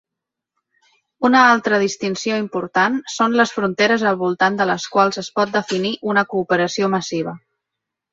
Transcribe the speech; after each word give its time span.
Una 1.27 1.41
altra 1.49 1.79
distinció 1.83 2.39
important 2.43 2.95
són 3.15 3.35
les 3.41 3.53
fronteres 3.57 4.05
al 4.13 4.17
voltant 4.23 4.57
de 4.63 4.67
les 4.71 4.87
quals 4.95 5.21
es 5.23 5.29
pot 5.37 5.53
definir 5.59 5.93
una 6.15 6.25
cooperació 6.33 6.91
massiva. 6.95 7.35